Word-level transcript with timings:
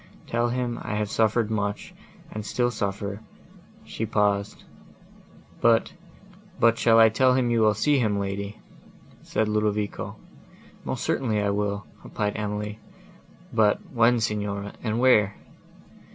Tell 0.25 0.49
him 0.49 0.79
I 0.81 0.95
have 0.95 1.11
suffered 1.11 1.51
much, 1.51 1.93
and 2.31 2.43
still 2.43 2.71
suffer—" 2.71 3.21
She 3.85 4.07
paused. 4.07 4.63
"But 5.61 5.91
shall 6.79 6.97
I 6.97 7.09
tell 7.09 7.35
him 7.35 7.51
you 7.51 7.61
will 7.61 7.75
see 7.75 7.99
him, 7.99 8.17
lady?" 8.17 8.59
said 9.21 9.47
Ludovico. 9.47 10.15
"Most 10.85 11.03
certainly 11.03 11.39
I 11.39 11.51
will," 11.51 11.85
replied 12.03 12.33
Emily. 12.35 12.79
"But 13.53 13.77
when, 13.91 14.19
Signora, 14.19 14.73
and 14.83 14.99
where?" 14.99 15.35